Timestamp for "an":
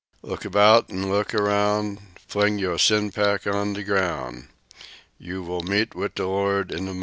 0.89-1.11